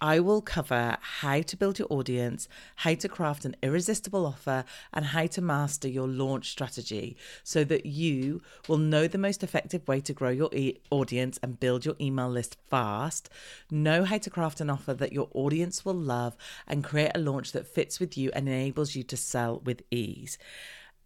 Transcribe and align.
I 0.00 0.20
will 0.20 0.40
cover 0.40 0.96
how 1.00 1.42
to 1.42 1.56
build 1.56 1.78
your 1.78 1.88
audience, 1.90 2.48
how 2.76 2.94
to 2.94 3.08
craft 3.08 3.44
an 3.44 3.56
irresistible 3.62 4.26
offer, 4.26 4.64
and 4.92 5.06
how 5.06 5.26
to 5.26 5.42
master 5.42 5.88
your 5.88 6.06
launch 6.06 6.50
strategy 6.50 7.16
so 7.42 7.64
that 7.64 7.84
you 7.84 8.40
will 8.68 8.78
know 8.78 9.08
the 9.08 9.18
most 9.18 9.42
effective 9.42 9.86
way 9.88 10.00
to 10.02 10.12
grow 10.12 10.30
your 10.30 10.54
e- 10.54 10.78
audience 10.90 11.38
and 11.42 11.58
build 11.58 11.84
your 11.84 11.96
email 12.00 12.28
list 12.28 12.56
fast, 12.70 13.28
know 13.70 14.04
how 14.04 14.18
to 14.18 14.30
craft 14.30 14.60
an 14.60 14.70
offer 14.70 14.94
that 14.94 15.12
your 15.12 15.28
audience 15.34 15.84
will 15.84 15.94
love, 15.94 16.36
and 16.66 16.84
create 16.84 17.12
a 17.14 17.18
launch 17.18 17.50
that 17.52 17.66
fits 17.66 17.98
with 17.98 18.16
you 18.16 18.30
and 18.34 18.48
enables 18.48 18.94
you 18.94 19.02
to 19.02 19.16
sell 19.16 19.60
with 19.64 19.82
ease. 19.90 20.38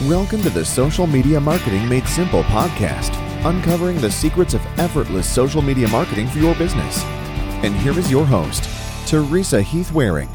Welcome 0.00 0.42
to 0.42 0.50
the 0.50 0.64
Social 0.64 1.06
Media 1.06 1.38
Marketing 1.38 1.88
Made 1.88 2.08
Simple 2.08 2.42
podcast, 2.44 3.14
uncovering 3.44 4.00
the 4.00 4.10
secrets 4.10 4.52
of 4.52 4.64
effortless 4.78 5.28
social 5.28 5.62
media 5.62 5.86
marketing 5.86 6.26
for 6.26 6.38
your 6.38 6.56
business. 6.56 7.04
And 7.62 7.76
here 7.76 7.96
is 7.96 8.10
your 8.10 8.24
host, 8.24 8.68
Teresa 9.06 9.62
Heath 9.62 9.92
Wareing. 9.92 10.30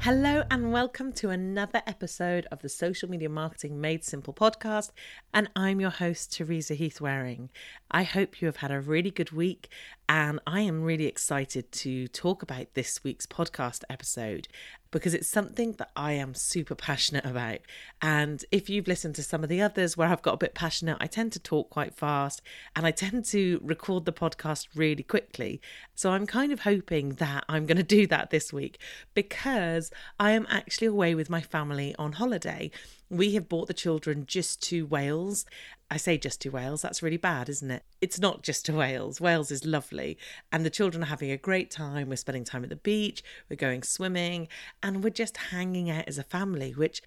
Hello, 0.00 0.42
and 0.50 0.72
welcome 0.72 1.12
to 1.12 1.28
another 1.28 1.82
episode 1.86 2.46
of 2.50 2.62
the 2.62 2.70
Social 2.70 3.08
Media 3.08 3.28
Marketing 3.28 3.80
Made 3.80 4.02
Simple 4.02 4.32
podcast. 4.32 4.90
And 5.32 5.50
I'm 5.54 5.78
your 5.78 5.90
host, 5.90 6.32
Teresa 6.34 6.72
Heath 6.74 7.00
Wareing. 7.00 7.50
I 7.90 8.02
hope 8.04 8.40
you 8.40 8.46
have 8.46 8.56
had 8.56 8.72
a 8.72 8.80
really 8.80 9.10
good 9.10 9.30
week, 9.30 9.68
and 10.10 10.40
I 10.44 10.62
am 10.62 10.82
really 10.82 11.06
excited 11.06 11.70
to 11.70 12.08
talk 12.08 12.42
about 12.42 12.74
this 12.74 13.04
week's 13.04 13.26
podcast 13.26 13.84
episode 13.88 14.48
because 14.90 15.14
it's 15.14 15.28
something 15.28 15.74
that 15.74 15.92
I 15.94 16.14
am 16.14 16.34
super 16.34 16.74
passionate 16.74 17.24
about. 17.24 17.58
And 18.02 18.44
if 18.50 18.68
you've 18.68 18.88
listened 18.88 19.14
to 19.14 19.22
some 19.22 19.44
of 19.44 19.48
the 19.48 19.62
others 19.62 19.96
where 19.96 20.08
I've 20.08 20.20
got 20.20 20.34
a 20.34 20.38
bit 20.38 20.52
passionate, 20.52 20.96
I 21.00 21.06
tend 21.06 21.30
to 21.34 21.38
talk 21.38 21.70
quite 21.70 21.94
fast 21.94 22.42
and 22.74 22.84
I 22.84 22.90
tend 22.90 23.24
to 23.26 23.60
record 23.62 24.04
the 24.04 24.12
podcast 24.12 24.66
really 24.74 25.04
quickly. 25.04 25.60
So 25.94 26.10
I'm 26.10 26.26
kind 26.26 26.50
of 26.50 26.62
hoping 26.62 27.10
that 27.10 27.44
I'm 27.48 27.64
going 27.64 27.76
to 27.76 27.84
do 27.84 28.08
that 28.08 28.30
this 28.30 28.52
week 28.52 28.80
because 29.14 29.92
I 30.18 30.32
am 30.32 30.44
actually 30.50 30.88
away 30.88 31.14
with 31.14 31.30
my 31.30 31.40
family 31.40 31.94
on 32.00 32.14
holiday. 32.14 32.72
We 33.08 33.34
have 33.34 33.48
brought 33.48 33.68
the 33.68 33.74
children 33.74 34.24
just 34.26 34.60
to 34.64 34.86
Wales. 34.86 35.46
I 35.90 35.96
say 35.96 36.16
just 36.18 36.40
to 36.42 36.50
Wales, 36.50 36.82
that's 36.82 37.02
really 37.02 37.16
bad, 37.16 37.48
isn't 37.48 37.70
it? 37.70 37.82
It's 38.00 38.20
not 38.20 38.42
just 38.42 38.64
to 38.66 38.72
Wales. 38.72 39.20
Wales 39.20 39.50
is 39.50 39.64
lovely, 39.64 40.16
and 40.52 40.64
the 40.64 40.70
children 40.70 41.02
are 41.02 41.06
having 41.06 41.32
a 41.32 41.36
great 41.36 41.68
time. 41.68 42.08
We're 42.08 42.16
spending 42.16 42.44
time 42.44 42.62
at 42.62 42.70
the 42.70 42.76
beach, 42.76 43.24
we're 43.48 43.56
going 43.56 43.82
swimming, 43.82 44.46
and 44.82 45.02
we're 45.02 45.10
just 45.10 45.36
hanging 45.36 45.90
out 45.90 46.06
as 46.06 46.16
a 46.16 46.22
family, 46.22 46.70
which 46.70 47.02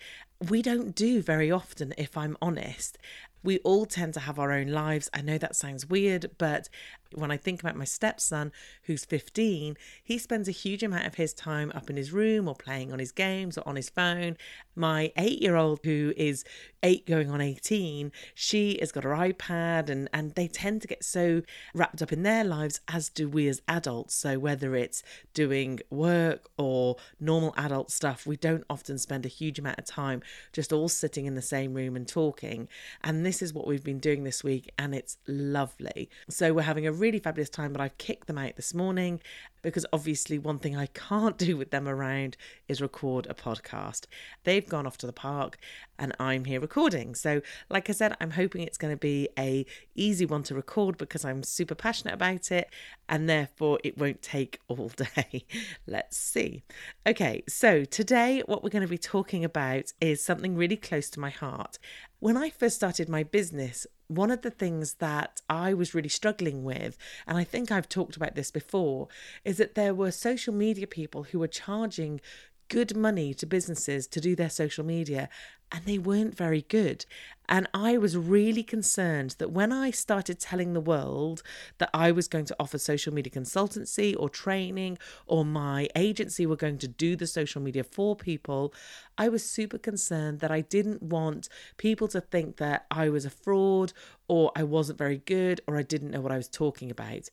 we 0.49 0.61
don't 0.61 0.93
do 0.93 1.21
very 1.21 1.49
often, 1.49 1.93
if 1.97 2.17
I'm 2.17 2.35
honest. 2.41 2.97
We 3.41 3.59
all 3.59 3.85
tend 3.85 4.13
to 4.15 4.21
have 4.21 4.37
our 4.37 4.51
own 4.51 4.67
lives. 4.67 5.09
I 5.13 5.21
know 5.21 5.37
that 5.37 5.55
sounds 5.55 5.85
weird, 5.85 6.31
but 6.37 6.67
when 7.15 7.31
I 7.31 7.37
think 7.37 7.61
about 7.61 7.75
my 7.75 7.85
stepson, 7.85 8.51
who's 8.83 9.05
15, 9.05 9.77
he 10.03 10.17
spends 10.17 10.47
a 10.47 10.51
huge 10.51 10.83
amount 10.83 11.05
of 11.05 11.15
his 11.15 11.33
time 11.33 11.71
up 11.75 11.89
in 11.89 11.95
his 11.95 12.11
room 12.11 12.47
or 12.47 12.55
playing 12.55 12.91
on 12.91 12.99
his 12.99 13.11
games 13.11 13.57
or 13.57 13.67
on 13.67 13.75
his 13.75 13.89
phone. 13.89 14.37
My 14.75 15.11
eight 15.17 15.41
year 15.41 15.55
old, 15.55 15.79
who 15.83 16.13
is 16.17 16.43
eight 16.81 17.05
going 17.05 17.29
on 17.29 17.41
18, 17.41 18.11
she 18.33 18.77
has 18.79 18.91
got 18.91 19.03
her 19.03 19.11
iPad 19.11 19.89
and, 19.89 20.09
and 20.13 20.35
they 20.35 20.47
tend 20.47 20.81
to 20.81 20.87
get 20.87 21.03
so 21.03 21.41
wrapped 21.73 22.01
up 22.01 22.11
in 22.11 22.23
their 22.23 22.43
lives, 22.43 22.81
as 22.87 23.09
do 23.09 23.29
we 23.29 23.47
as 23.47 23.61
adults. 23.67 24.15
So 24.15 24.39
whether 24.39 24.75
it's 24.75 25.03
doing 25.33 25.79
work 25.89 26.49
or 26.57 26.97
normal 27.19 27.53
adult 27.57 27.91
stuff, 27.91 28.25
we 28.25 28.37
don't 28.37 28.63
often 28.69 28.97
spend 28.97 29.25
a 29.25 29.29
huge 29.29 29.59
amount 29.59 29.79
of 29.79 29.85
time 29.85 30.21
just 30.51 30.73
all 30.73 30.89
sitting 30.89 31.25
in 31.25 31.35
the 31.35 31.41
same 31.41 31.73
room 31.73 31.95
and 31.95 32.07
talking. 32.07 32.67
And 33.03 33.25
this 33.25 33.41
is 33.41 33.53
what 33.53 33.67
we've 33.67 33.83
been 33.83 33.99
doing 33.99 34.23
this 34.23 34.43
week, 34.43 34.71
and 34.77 34.93
it's 34.93 35.17
lovely. 35.27 36.09
So 36.29 36.53
we're 36.53 36.61
having 36.63 36.87
a 36.87 36.91
really 37.03 37.19
fabulous 37.19 37.49
time, 37.49 37.73
but 37.73 37.81
I've 37.81 37.97
kicked 37.97 38.27
them 38.27 38.37
out 38.37 38.55
this 38.55 38.73
morning 38.73 39.19
because 39.61 39.85
obviously 39.91 40.39
one 40.39 40.57
thing 40.57 40.77
I 40.77 40.85
can't 40.85 41.37
do 41.49 41.57
with 41.57 41.69
them 41.69 41.85
around 41.85 42.37
is 42.69 42.81
record 42.81 43.27
a 43.29 43.33
podcast. 43.33 44.05
They've 44.45 44.65
gone 44.65 44.87
off 44.87 44.97
to 44.99 45.05
the 45.05 45.11
park 45.11 45.57
and 45.99 46.15
I'm 46.17 46.45
here 46.45 46.61
recording. 46.61 47.13
So 47.13 47.41
like 47.69 47.89
I 47.89 47.93
said, 47.93 48.15
I'm 48.21 48.31
hoping 48.31 48.61
it's 48.61 48.77
going 48.77 48.93
to 48.93 48.97
be 48.97 49.27
a 49.37 49.65
easy 49.95 50.25
one 50.25 50.43
to 50.43 50.55
record 50.55 50.97
because 50.97 51.25
I'm 51.25 51.43
super 51.43 51.75
passionate 51.75 52.13
about 52.13 52.53
it 52.53 52.69
and 53.09 53.27
therefore 53.27 53.79
it 53.83 53.97
won't 53.97 54.21
take 54.21 54.61
all 54.69 54.89
day. 54.89 55.45
Let's 55.85 56.15
see. 56.15 56.63
Okay, 57.05 57.43
so 57.49 57.83
today 57.83 58.43
what 58.45 58.63
we're 58.63 58.69
going 58.69 58.81
to 58.81 58.87
be 58.87 58.97
talking 58.97 59.43
about 59.43 59.91
is 59.99 60.23
something 60.23 60.55
really 60.55 60.77
close 60.77 61.09
to 61.09 61.19
my 61.19 61.31
heart. 61.31 61.79
When 62.19 62.37
I 62.37 62.49
first 62.49 62.77
started 62.77 63.09
my 63.09 63.23
business, 63.23 63.85
one 64.15 64.31
of 64.31 64.41
the 64.41 64.51
things 64.51 64.95
that 64.95 65.41
I 65.49 65.73
was 65.73 65.93
really 65.93 66.09
struggling 66.09 66.63
with, 66.63 66.97
and 67.27 67.37
I 67.37 67.43
think 67.43 67.71
I've 67.71 67.89
talked 67.89 68.15
about 68.15 68.35
this 68.35 68.51
before, 68.51 69.07
is 69.43 69.57
that 69.57 69.75
there 69.75 69.93
were 69.93 70.11
social 70.11 70.53
media 70.53 70.87
people 70.87 71.23
who 71.23 71.39
were 71.39 71.47
charging 71.47 72.21
good 72.69 72.95
money 72.95 73.33
to 73.35 73.45
businesses 73.45 74.07
to 74.07 74.19
do 74.19 74.35
their 74.35 74.49
social 74.49 74.85
media 74.85 75.29
and 75.73 75.85
they 75.85 75.97
weren't 75.97 76.37
very 76.37 76.61
good. 76.61 77.05
And 77.49 77.67
I 77.73 77.97
was 77.97 78.15
really 78.15 78.63
concerned 78.63 79.35
that 79.39 79.51
when 79.51 79.73
I 79.73 79.89
started 79.89 80.39
telling 80.39 80.73
the 80.73 80.79
world 80.79 81.41
that 81.79 81.89
I 81.93 82.11
was 82.11 82.27
going 82.27 82.45
to 82.45 82.55
offer 82.59 82.77
social 82.77 83.13
media 83.13 83.33
consultancy 83.33 84.15
or 84.17 84.29
training, 84.29 84.99
or 85.25 85.43
my 85.43 85.89
agency 85.95 86.45
were 86.45 86.55
going 86.55 86.77
to 86.77 86.87
do 86.87 87.15
the 87.15 87.27
social 87.27 87.61
media 87.61 87.83
for 87.83 88.15
people, 88.15 88.73
I 89.17 89.29
was 89.29 89.43
super 89.43 89.79
concerned 89.79 90.39
that 90.39 90.51
I 90.51 90.61
didn't 90.61 91.01
want 91.01 91.49
people 91.77 92.07
to 92.09 92.21
think 92.21 92.57
that 92.57 92.85
I 92.91 93.09
was 93.09 93.25
a 93.25 93.31
fraud 93.31 93.93
or 94.27 94.51
I 94.55 94.63
wasn't 94.63 94.99
very 94.99 95.17
good 95.17 95.59
or 95.67 95.75
I 95.77 95.83
didn't 95.83 96.11
know 96.11 96.21
what 96.21 96.31
I 96.31 96.37
was 96.37 96.47
talking 96.47 96.91
about. 96.91 97.29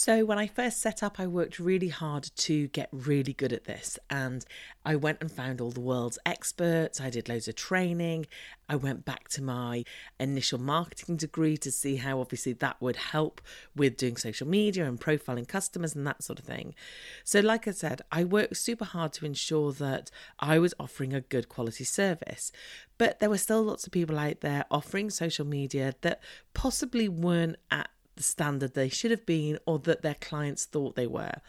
So, 0.00 0.24
when 0.24 0.38
I 0.38 0.46
first 0.46 0.80
set 0.80 1.02
up, 1.02 1.18
I 1.18 1.26
worked 1.26 1.58
really 1.58 1.88
hard 1.88 2.30
to 2.36 2.68
get 2.68 2.88
really 2.92 3.32
good 3.32 3.52
at 3.52 3.64
this. 3.64 3.98
And 4.08 4.44
I 4.84 4.94
went 4.94 5.18
and 5.20 5.28
found 5.28 5.60
all 5.60 5.72
the 5.72 5.80
world's 5.80 6.20
experts. 6.24 7.00
I 7.00 7.10
did 7.10 7.28
loads 7.28 7.48
of 7.48 7.56
training. 7.56 8.26
I 8.68 8.76
went 8.76 9.04
back 9.04 9.26
to 9.30 9.42
my 9.42 9.82
initial 10.20 10.60
marketing 10.60 11.16
degree 11.16 11.56
to 11.56 11.72
see 11.72 11.96
how, 11.96 12.20
obviously, 12.20 12.52
that 12.52 12.80
would 12.80 12.94
help 12.94 13.40
with 13.74 13.96
doing 13.96 14.16
social 14.16 14.46
media 14.46 14.86
and 14.86 15.00
profiling 15.00 15.48
customers 15.48 15.96
and 15.96 16.06
that 16.06 16.22
sort 16.22 16.38
of 16.38 16.44
thing. 16.44 16.76
So, 17.24 17.40
like 17.40 17.66
I 17.66 17.72
said, 17.72 18.00
I 18.12 18.22
worked 18.22 18.56
super 18.56 18.84
hard 18.84 19.12
to 19.14 19.26
ensure 19.26 19.72
that 19.72 20.12
I 20.38 20.60
was 20.60 20.74
offering 20.78 21.12
a 21.12 21.22
good 21.22 21.48
quality 21.48 21.82
service. 21.82 22.52
But 22.98 23.18
there 23.18 23.30
were 23.30 23.38
still 23.38 23.64
lots 23.64 23.84
of 23.84 23.92
people 23.92 24.16
out 24.16 24.42
there 24.42 24.64
offering 24.70 25.10
social 25.10 25.44
media 25.44 25.94
that 26.02 26.22
possibly 26.54 27.08
weren't 27.08 27.56
at 27.72 27.90
the 28.18 28.22
standard 28.22 28.74
they 28.74 28.90
should 28.90 29.10
have 29.10 29.24
been 29.24 29.58
or 29.64 29.78
that 29.78 30.02
their 30.02 30.16
clients 30.20 30.66
thought 30.66 30.96
they 30.96 31.06
were. 31.06 31.40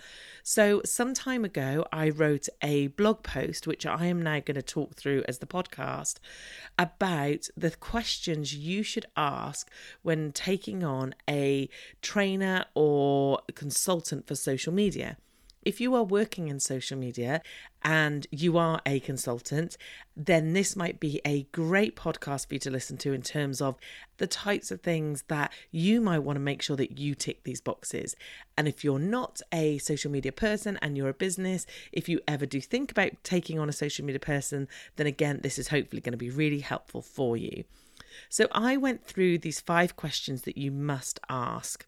So, 0.43 0.81
some 0.85 1.13
time 1.13 1.43
ago, 1.43 1.85
I 1.91 2.09
wrote 2.09 2.47
a 2.63 2.87
blog 2.87 3.23
post, 3.23 3.67
which 3.67 3.85
I 3.85 4.05
am 4.05 4.21
now 4.21 4.39
going 4.39 4.55
to 4.55 4.61
talk 4.61 4.95
through 4.95 5.23
as 5.27 5.39
the 5.39 5.45
podcast, 5.45 6.19
about 6.77 7.49
the 7.57 7.71
questions 7.71 8.55
you 8.55 8.83
should 8.83 9.05
ask 9.17 9.69
when 10.01 10.31
taking 10.31 10.83
on 10.83 11.13
a 11.29 11.69
trainer 12.01 12.65
or 12.73 13.41
consultant 13.55 14.27
for 14.27 14.35
social 14.35 14.71
media. 14.71 15.17
If 15.61 15.81
you 15.81 15.93
are 15.95 16.03
working 16.03 16.47
in 16.47 16.59
social 16.61 16.97
media 16.97 17.41
and 17.83 18.25
you 18.31 18.57
are 18.57 18.81
a 18.85 19.01
consultant, 19.01 19.75
then 20.15 20.53
this 20.53 20.75
might 20.75 20.99
be 21.01 21.19
a 21.25 21.43
great 21.51 21.97
podcast 21.97 22.47
for 22.47 22.53
you 22.53 22.59
to 22.61 22.71
listen 22.71 22.97
to 22.97 23.11
in 23.11 23.21
terms 23.21 23.61
of 23.61 23.75
the 24.17 24.27
types 24.27 24.71
of 24.71 24.81
things 24.81 25.23
that 25.27 25.51
you 25.71 25.99
might 25.99 26.19
want 26.19 26.37
to 26.37 26.41
make 26.41 26.61
sure 26.61 26.77
that 26.77 26.97
you 26.97 27.13
tick 27.13 27.43
these 27.43 27.59
boxes. 27.59 28.15
And 28.57 28.69
if 28.69 28.83
you're 28.85 28.99
not 28.99 29.41
a 29.51 29.79
social 29.79 30.09
media 30.09 30.31
person 30.31 30.79
and 30.81 30.95
you're 30.95 31.09
a 31.09 31.13
business, 31.13 31.65
if 31.91 32.07
you 32.07 32.21
ever 32.25 32.45
do 32.45 32.61
think 32.61 32.91
about 32.91 33.11
taking 33.23 33.59
on 33.59 33.67
a 33.67 33.73
social 33.73 34.05
media 34.05 34.19
person, 34.19 34.67
then 34.95 35.07
again, 35.07 35.41
this 35.43 35.59
is 35.59 35.67
hopefully 35.67 36.01
going 36.01 36.13
to 36.13 36.17
be 36.17 36.29
really 36.29 36.59
helpful 36.59 37.01
for 37.01 37.35
you. 37.35 37.65
So 38.27 38.47
I 38.51 38.77
went 38.77 39.05
through 39.05 39.39
these 39.39 39.59
five 39.59 39.95
questions 39.95 40.43
that 40.43 40.57
you 40.57 40.71
must 40.71 41.19
ask. 41.29 41.85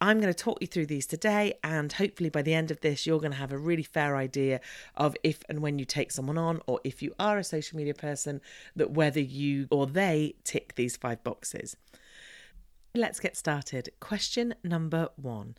I'm 0.00 0.20
going 0.20 0.32
to 0.32 0.44
talk 0.44 0.58
you 0.60 0.68
through 0.68 0.86
these 0.86 1.06
today, 1.06 1.54
and 1.64 1.92
hopefully 1.92 2.30
by 2.30 2.42
the 2.42 2.54
end 2.54 2.70
of 2.70 2.80
this, 2.80 3.04
you're 3.04 3.18
going 3.18 3.32
to 3.32 3.38
have 3.38 3.52
a 3.52 3.58
really 3.58 3.82
fair 3.82 4.16
idea 4.16 4.60
of 4.94 5.16
if 5.24 5.42
and 5.48 5.60
when 5.60 5.78
you 5.78 5.84
take 5.84 6.12
someone 6.12 6.38
on, 6.38 6.60
or 6.66 6.80
if 6.84 7.02
you 7.02 7.14
are 7.18 7.38
a 7.38 7.44
social 7.44 7.76
media 7.76 7.94
person, 7.94 8.40
that 8.76 8.92
whether 8.92 9.20
you 9.20 9.66
or 9.70 9.86
they 9.86 10.34
tick 10.44 10.76
these 10.76 10.96
five 10.96 11.24
boxes. 11.24 11.76
Let's 12.94 13.18
get 13.18 13.36
started. 13.36 13.90
Question 14.00 14.54
number 14.62 15.08
one 15.16 15.56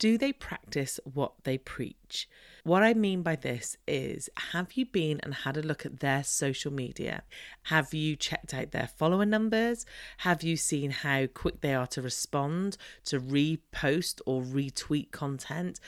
do 0.00 0.16
they 0.16 0.32
practice 0.32 0.98
what 1.04 1.34
they 1.44 1.58
preach? 1.58 2.26
What 2.64 2.82
I 2.82 2.94
mean 2.94 3.22
by 3.22 3.36
this 3.36 3.76
is 3.86 4.30
have 4.52 4.72
you 4.72 4.86
been 4.86 5.20
and 5.22 5.34
had 5.34 5.58
a 5.58 5.62
look 5.62 5.84
at 5.84 6.00
their 6.00 6.24
social 6.24 6.72
media? 6.72 7.22
Have 7.64 7.92
you 7.92 8.16
checked 8.16 8.54
out 8.54 8.70
their 8.70 8.88
follower 8.88 9.26
numbers? 9.26 9.84
Have 10.18 10.42
you 10.42 10.56
seen 10.56 10.90
how 10.90 11.26
quick 11.26 11.60
they 11.60 11.74
are 11.74 11.86
to 11.88 12.00
respond, 12.00 12.78
to 13.04 13.20
repost 13.20 14.22
or 14.24 14.40
retweet 14.40 15.10
content? 15.10 15.80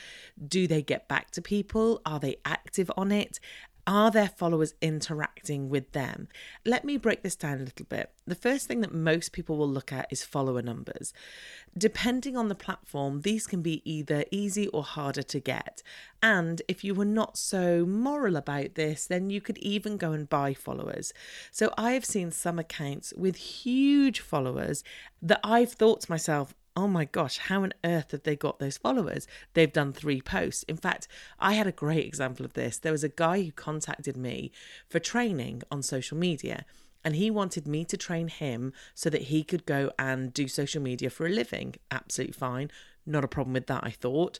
Do 0.47 0.67
they 0.67 0.83
get 0.83 1.07
back 1.07 1.31
to 1.31 1.41
people? 1.41 1.99
Are 2.05 2.19
they 2.19 2.37
active 2.45 2.91
on 2.95 3.11
it? 3.11 3.39
Are 3.85 4.11
their 4.11 4.29
followers 4.29 4.75
interacting 4.81 5.67
with 5.67 5.91
them? 5.91 6.29
Let 6.65 6.85
me 6.85 6.95
break 6.95 7.21
this 7.21 7.35
down 7.35 7.59
a 7.59 7.63
little 7.65 7.85
bit. 7.85 8.11
The 8.25 8.33
first 8.33 8.65
thing 8.65 8.79
that 8.79 8.93
most 8.93 9.33
people 9.33 9.57
will 9.57 9.69
look 9.69 9.91
at 9.91 10.07
is 10.09 10.23
follower 10.23 10.61
numbers. 10.61 11.13
Depending 11.77 12.37
on 12.37 12.47
the 12.47 12.55
platform, 12.55 13.21
these 13.21 13.45
can 13.45 13.61
be 13.61 13.81
either 13.83 14.23
easy 14.31 14.69
or 14.69 14.83
harder 14.83 15.23
to 15.23 15.39
get. 15.39 15.83
And 16.21 16.61
if 16.69 16.85
you 16.85 16.93
were 16.93 17.03
not 17.03 17.37
so 17.37 17.85
moral 17.85 18.37
about 18.37 18.75
this, 18.75 19.05
then 19.05 19.29
you 19.29 19.41
could 19.41 19.57
even 19.57 19.97
go 19.97 20.13
and 20.13 20.29
buy 20.29 20.53
followers. 20.53 21.13
So 21.51 21.73
I 21.77 21.91
have 21.91 22.05
seen 22.05 22.31
some 22.31 22.59
accounts 22.59 23.13
with 23.17 23.35
huge 23.35 24.21
followers 24.21 24.85
that 25.21 25.41
I've 25.43 25.73
thought 25.73 26.01
to 26.01 26.11
myself, 26.11 26.55
oh 26.75 26.87
my 26.87 27.05
gosh, 27.05 27.37
how 27.37 27.63
on 27.63 27.73
earth 27.83 28.11
have 28.11 28.23
they 28.23 28.35
got 28.35 28.59
those 28.59 28.77
followers? 28.77 29.27
They've 29.53 29.71
done 29.71 29.93
three 29.93 30.21
posts. 30.21 30.63
In 30.63 30.77
fact, 30.77 31.07
I 31.39 31.53
had 31.53 31.67
a 31.67 31.71
great 31.71 32.05
example 32.05 32.45
of 32.45 32.53
this. 32.53 32.77
There 32.77 32.91
was 32.91 33.03
a 33.03 33.09
guy 33.09 33.43
who 33.43 33.51
contacted 33.51 34.17
me 34.17 34.51
for 34.89 34.99
training 34.99 35.63
on 35.71 35.83
social 35.83 36.17
media. 36.17 36.65
And 37.05 37.15
he 37.17 37.29
wanted 37.29 37.67
me 37.67 37.83
to 37.85 37.97
train 37.97 38.29
him 38.29 38.71
so 38.95 39.09
that 39.09 39.23
he 39.23 39.43
could 39.43 39.65
go 39.65 39.91
and 39.99 40.33
do 40.33 40.47
social 40.47 40.81
media 40.81 41.09
for 41.09 41.25
a 41.25 41.29
living. 41.29 41.75
Absolutely 41.91 42.33
fine. 42.33 42.71
Not 43.05 43.25
a 43.25 43.27
problem 43.27 43.53
with 43.53 43.67
that, 43.67 43.83
I 43.83 43.89
thought. 43.89 44.39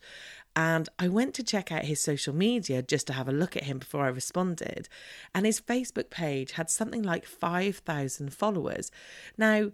And 0.55 0.87
I 0.97 1.09
went 1.09 1.33
to 1.35 1.43
check 1.43 1.71
out 1.71 1.83
his 1.83 1.99
social 1.99 2.33
media 2.33 2.81
just 2.81 3.07
to 3.07 3.13
have 3.13 3.27
a 3.27 3.33
look 3.33 3.57
at 3.57 3.63
him 3.63 3.79
before 3.79 4.05
I 4.05 4.09
responded. 4.09 4.87
And 5.35 5.45
his 5.45 5.59
Facebook 5.59 6.09
page 6.09 6.53
had 6.53 6.69
something 6.69 7.03
like 7.03 7.25
5,000 7.25 8.33
followers. 8.33 8.91
Now, 9.37 9.71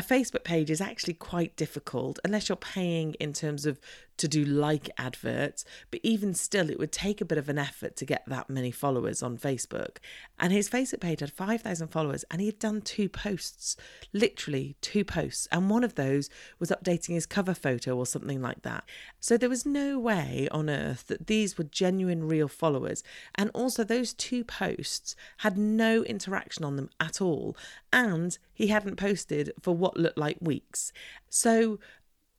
a 0.00 0.02
Facebook 0.02 0.44
page 0.44 0.70
is 0.70 0.80
actually 0.80 1.12
quite 1.12 1.54
difficult 1.56 2.18
unless 2.24 2.48
you're 2.48 2.56
paying 2.56 3.12
in 3.20 3.34
terms 3.34 3.66
of 3.66 3.78
to 4.20 4.28
do 4.28 4.44
like 4.44 4.90
adverts, 4.98 5.64
but 5.90 5.98
even 6.02 6.34
still, 6.34 6.68
it 6.68 6.78
would 6.78 6.92
take 6.92 7.22
a 7.22 7.24
bit 7.24 7.38
of 7.38 7.48
an 7.48 7.58
effort 7.58 7.96
to 7.96 8.04
get 8.04 8.22
that 8.26 8.50
many 8.50 8.70
followers 8.70 9.22
on 9.22 9.38
Facebook. 9.38 9.96
And 10.38 10.52
his 10.52 10.68
Facebook 10.68 11.00
page 11.00 11.20
had 11.20 11.32
5,000 11.32 11.88
followers 11.88 12.22
and 12.30 12.38
he 12.40 12.46
had 12.46 12.58
done 12.58 12.82
two 12.82 13.08
posts, 13.08 13.76
literally 14.12 14.76
two 14.82 15.06
posts. 15.06 15.48
And 15.50 15.70
one 15.70 15.84
of 15.84 15.94
those 15.94 16.28
was 16.58 16.70
updating 16.70 17.14
his 17.14 17.24
cover 17.24 17.54
photo 17.54 17.96
or 17.96 18.04
something 18.04 18.42
like 18.42 18.60
that. 18.60 18.84
So 19.20 19.38
there 19.38 19.48
was 19.48 19.64
no 19.64 19.98
way 19.98 20.48
on 20.50 20.68
earth 20.68 21.06
that 21.06 21.26
these 21.26 21.56
were 21.56 21.64
genuine, 21.64 22.28
real 22.28 22.48
followers. 22.48 23.02
And 23.34 23.50
also, 23.54 23.84
those 23.84 24.12
two 24.12 24.44
posts 24.44 25.16
had 25.38 25.56
no 25.56 26.04
interaction 26.04 26.64
on 26.66 26.76
them 26.76 26.90
at 27.00 27.22
all. 27.22 27.56
And 27.90 28.36
he 28.52 28.66
hadn't 28.66 28.96
posted 28.96 29.50
for 29.62 29.74
what 29.98 30.16
like 30.16 30.38
weeks. 30.40 30.92
So 31.28 31.78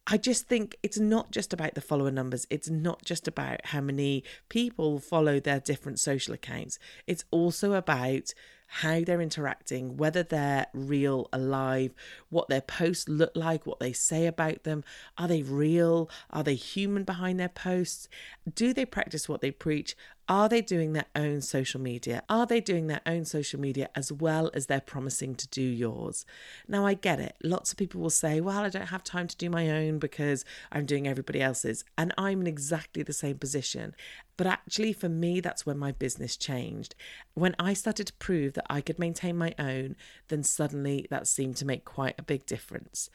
I 0.08 0.18
just 0.18 0.48
think 0.48 0.78
it's 0.84 1.00
not 1.00 1.32
just 1.32 1.54
about 1.54 1.76
the 1.76 1.82
follower 1.82 2.12
numbers. 2.12 2.48
It's 2.50 2.70
not 2.70 3.06
just 3.06 3.28
about 3.28 3.66
how 3.68 3.82
many 3.82 4.24
people 4.50 5.00
follow 5.00 5.40
their 5.40 5.60
different 5.60 6.00
social 6.00 6.34
accounts. 6.34 6.80
It's 7.08 7.24
also 7.32 7.74
about 7.74 8.34
how 8.74 9.02
they're 9.02 9.22
interacting, 9.22 9.98
whether 9.98 10.24
they're 10.24 10.66
real, 10.74 11.28
alive, 11.34 11.94
what 12.30 12.48
their 12.48 12.62
posts 12.62 13.10
look 13.10 13.32
like, 13.36 13.66
what 13.66 13.82
they 13.82 13.92
say 13.92 14.26
about 14.28 14.64
them. 14.64 14.84
Are 15.18 15.28
they 15.28 15.44
real? 15.44 16.10
Are 16.30 16.44
they 16.44 16.56
human 16.56 17.04
behind 17.04 17.38
their 17.38 17.50
posts? 17.50 18.08
Do 18.56 18.74
they 18.74 18.86
practice 18.86 19.28
what 19.28 19.42
they 19.42 19.52
preach? 19.52 19.96
Are 20.32 20.48
they 20.48 20.62
doing 20.62 20.94
their 20.94 21.08
own 21.14 21.42
social 21.42 21.82
media? 21.82 22.24
Are 22.30 22.46
they 22.46 22.62
doing 22.62 22.88
their 22.88 23.02
own 23.06 23.26
social 23.26 23.60
media 23.60 23.90
as 23.96 24.14
well 24.14 24.50
as 24.54 24.68
they're 24.68 24.80
promising 24.80 25.36
to 25.36 25.46
do 25.50 25.62
yours? 25.62 26.26
Now, 26.70 26.86
I 26.86 26.94
get 26.94 27.20
it. 27.20 27.36
Lots 27.44 27.74
of 27.74 27.78
people 27.78 28.00
will 28.00 28.10
say, 28.10 28.40
well, 28.40 28.60
I 28.60 28.70
don't 28.70 28.88
have 28.88 29.04
time 29.04 29.28
to 29.28 29.36
do 29.36 29.50
my 29.50 29.70
own 29.70 30.00
because 30.00 30.46
I'm 30.72 30.86
doing 30.86 31.06
everybody 31.06 31.42
else's. 31.42 31.84
And 31.98 32.14
I'm 32.18 32.40
in 32.40 32.48
exactly 32.48 33.04
the 33.04 33.12
same 33.12 33.40
position. 33.40 33.94
But 34.38 34.48
actually, 34.48 34.94
for 34.94 35.10
me, 35.10 35.42
that's 35.42 35.66
when 35.66 35.78
my 35.78 35.92
business 35.92 36.38
changed. 36.38 36.96
When 37.34 37.54
I 37.60 37.74
started 37.74 38.08
to 38.08 38.14
prove 38.14 38.54
that 38.54 38.68
I 38.70 38.80
could 38.80 39.00
maintain 39.00 39.38
my 39.38 39.54
own, 39.60 39.98
then 40.30 40.44
suddenly 40.44 41.08
that 41.10 41.28
seemed 41.28 41.58
to 41.58 41.66
make 41.66 41.84
quite 41.84 42.16
a 42.18 42.24
big 42.24 42.46
difference. 42.46 43.10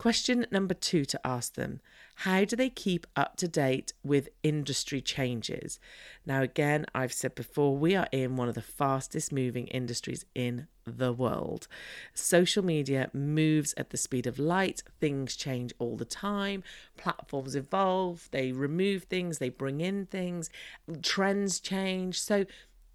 Question 0.00 0.46
number 0.50 0.72
two 0.72 1.04
to 1.04 1.20
ask 1.26 1.56
them 1.56 1.80
How 2.24 2.46
do 2.46 2.56
they 2.56 2.70
keep 2.70 3.06
up 3.16 3.36
to 3.36 3.46
date 3.46 3.92
with 4.02 4.30
industry 4.42 5.02
changes? 5.02 5.78
Now, 6.24 6.40
again, 6.40 6.86
I've 6.94 7.12
said 7.12 7.34
before, 7.34 7.76
we 7.76 7.94
are 7.94 8.08
in 8.10 8.36
one 8.36 8.48
of 8.48 8.54
the 8.54 8.62
fastest 8.62 9.30
moving 9.30 9.66
industries 9.66 10.24
in 10.34 10.68
the 10.86 11.12
world. 11.12 11.68
Social 12.14 12.64
media 12.64 13.10
moves 13.12 13.74
at 13.76 13.90
the 13.90 13.98
speed 13.98 14.26
of 14.26 14.38
light, 14.38 14.82
things 15.02 15.36
change 15.36 15.74
all 15.78 15.98
the 15.98 16.06
time, 16.06 16.62
platforms 16.96 17.54
evolve, 17.54 18.26
they 18.30 18.52
remove 18.52 19.02
things, 19.02 19.36
they 19.36 19.50
bring 19.50 19.82
in 19.82 20.06
things, 20.06 20.48
trends 21.02 21.60
change. 21.60 22.18
So, 22.18 22.46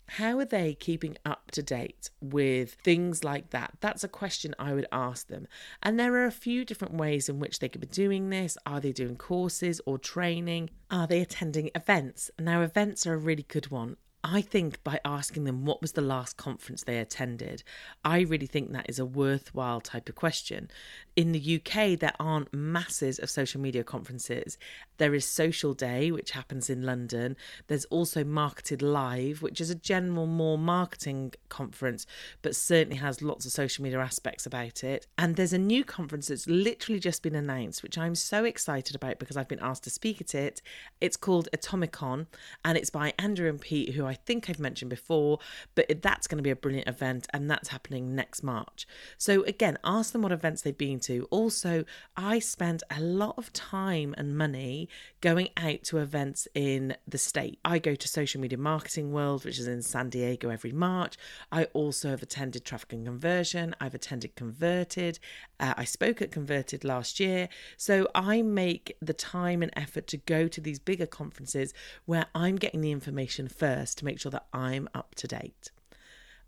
how 0.07 0.37
are 0.39 0.45
they 0.45 0.75
keeping 0.75 1.17
up 1.25 1.51
to 1.51 1.63
date 1.63 2.09
with 2.21 2.75
things 2.83 3.23
like 3.23 3.49
that? 3.49 3.73
That's 3.81 4.03
a 4.03 4.07
question 4.07 4.55
I 4.59 4.73
would 4.73 4.87
ask 4.91 5.27
them. 5.27 5.47
And 5.81 5.99
there 5.99 6.13
are 6.15 6.25
a 6.25 6.31
few 6.31 6.63
different 6.63 6.93
ways 6.93 7.27
in 7.27 7.39
which 7.39 7.59
they 7.59 7.69
could 7.69 7.81
be 7.81 7.87
doing 7.87 8.29
this. 8.29 8.57
Are 8.65 8.79
they 8.79 8.91
doing 8.91 9.15
courses 9.15 9.81
or 9.85 9.97
training? 9.97 10.69
Are 10.91 11.07
they 11.07 11.21
attending 11.21 11.71
events? 11.75 12.29
Now, 12.39 12.61
events 12.61 13.05
are 13.07 13.13
a 13.13 13.17
really 13.17 13.43
good 13.43 13.71
one. 13.71 13.97
I 14.27 14.41
think 14.41 14.83
by 14.83 14.99
asking 15.05 15.43
them 15.43 15.65
what 15.65 15.83
was 15.83 15.91
the 15.91 16.01
last 16.01 16.35
conference 16.35 16.81
they 16.81 16.97
attended, 16.97 17.61
I 18.03 18.21
really 18.21 18.47
think 18.47 18.71
that 18.71 18.89
is 18.89 18.97
a 18.97 19.05
worthwhile 19.05 19.81
type 19.81 20.09
of 20.09 20.15
question. 20.15 20.71
In 21.15 21.31
the 21.31 21.61
UK, 21.61 21.99
there 21.99 22.15
aren't 22.19 22.51
masses 22.51 23.19
of 23.19 23.29
social 23.29 23.61
media 23.61 23.83
conferences. 23.83 24.57
There 24.97 25.13
is 25.13 25.25
Social 25.25 25.75
Day, 25.75 26.11
which 26.11 26.31
happens 26.31 26.71
in 26.71 26.81
London. 26.81 27.37
There's 27.67 27.85
also 27.85 28.23
Marketed 28.23 28.81
Live, 28.81 29.43
which 29.43 29.61
is 29.61 29.69
a 29.69 29.75
general, 29.75 30.25
more 30.25 30.57
marketing 30.57 31.33
conference, 31.49 32.07
but 32.41 32.55
certainly 32.55 32.97
has 32.97 33.21
lots 33.21 33.45
of 33.45 33.51
social 33.51 33.83
media 33.83 33.99
aspects 33.99 34.47
about 34.47 34.83
it. 34.83 35.05
And 35.19 35.35
there's 35.35 35.53
a 35.53 35.59
new 35.59 35.83
conference 35.83 36.29
that's 36.29 36.47
literally 36.47 36.99
just 36.99 37.21
been 37.21 37.35
announced, 37.35 37.83
which 37.83 37.97
I'm 37.97 38.15
so 38.15 38.43
excited 38.43 38.95
about 38.95 39.19
because 39.19 39.37
I've 39.37 39.47
been 39.47 39.59
asked 39.59 39.83
to 39.83 39.91
speak 39.91 40.19
at 40.19 40.33
it. 40.33 40.63
It's 40.99 41.15
called 41.15 41.47
Atomicon, 41.55 42.25
and 42.63 42.75
it's 42.75 42.89
by 42.89 43.13
Andrew 43.19 43.47
and 43.47 43.61
Pete, 43.61 43.93
who 43.93 44.03
I 44.05 44.14
think 44.15 44.49
I've 44.49 44.59
mentioned 44.59 44.89
before, 44.89 45.39
but 45.75 46.01
that's 46.01 46.27
going 46.27 46.37
to 46.37 46.43
be 46.43 46.49
a 46.49 46.55
brilliant 46.55 46.87
event 46.87 47.27
and 47.33 47.49
that's 47.49 47.69
happening 47.69 48.15
next 48.15 48.43
March. 48.43 48.87
So, 49.17 49.43
again, 49.43 49.77
ask 49.83 50.11
them 50.11 50.21
what 50.21 50.31
events 50.31 50.61
they've 50.61 50.77
been 50.77 50.99
to. 51.01 51.27
Also, 51.31 51.85
I 52.17 52.39
spend 52.39 52.83
a 52.89 52.99
lot 52.99 53.35
of 53.37 53.51
time 53.53 54.15
and 54.17 54.37
money 54.37 54.89
going 55.21 55.49
out 55.57 55.83
to 55.83 55.97
events 55.97 56.47
in 56.53 56.95
the 57.07 57.17
state. 57.17 57.59
I 57.63 57.79
go 57.79 57.95
to 57.95 58.07
Social 58.07 58.41
Media 58.41 58.57
Marketing 58.57 59.11
World, 59.11 59.45
which 59.45 59.59
is 59.59 59.67
in 59.67 59.81
San 59.81 60.09
Diego 60.09 60.49
every 60.49 60.71
March. 60.71 61.17
I 61.51 61.65
also 61.73 62.09
have 62.09 62.23
attended 62.23 62.65
Traffic 62.65 62.93
and 62.93 63.05
Conversion, 63.05 63.75
I've 63.79 63.95
attended 63.95 64.35
Converted, 64.35 65.19
uh, 65.59 65.73
I 65.77 65.85
spoke 65.85 66.21
at 66.21 66.31
Converted 66.31 66.83
last 66.83 67.19
year. 67.19 67.49
So, 67.77 68.07
I 68.13 68.41
make 68.41 68.97
the 69.01 69.13
time 69.13 69.61
and 69.61 69.71
effort 69.75 70.07
to 70.07 70.17
go 70.17 70.47
to 70.47 70.61
these 70.61 70.79
bigger 70.79 71.05
conferences 71.05 71.73
where 72.05 72.25
I'm 72.35 72.55
getting 72.55 72.81
the 72.81 72.91
information 72.91 73.47
first 73.47 73.97
to 73.99 74.05
make 74.05 74.19
sure 74.19 74.31
that 74.31 74.47
I'm 74.53 74.89
up 74.93 75.15
to 75.15 75.27
date. 75.27 75.71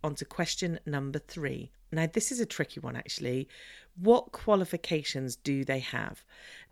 On 0.04 0.16
to 0.16 0.26
question 0.26 0.80
number 0.86 1.20
three. 1.20 1.72
Now, 1.92 2.08
this 2.12 2.32
is 2.32 2.40
a 2.40 2.46
tricky 2.46 2.80
one 2.80 2.96
actually. 2.96 3.48
What 4.00 4.32
qualifications 4.32 5.36
do 5.36 5.66
they 5.66 5.80
have? 5.80 6.24